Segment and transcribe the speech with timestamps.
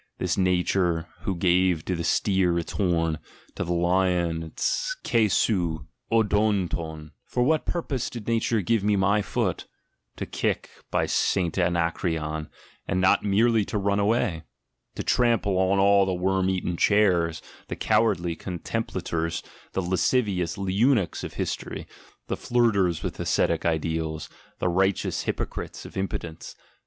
[0.17, 3.19] This Nature, who gave to the 10m,
[3.53, 5.83] to the lion its ydo\i'
[6.17, 9.67] 6§6vrcov, for what purpose did Nature give me my foot?—
[10.17, 11.55] To kick, by St.
[11.55, 12.49] Anacreon,
[12.87, 14.41] and not merely to run away!
[14.95, 19.43] To trample on all the worm eaten "chairs," the cowardly contemplators,
[19.73, 21.85] the lascivious eunuchs of history,
[22.25, 26.55] the flirters with ascetic ideals, the righteous hypocrites of impotence!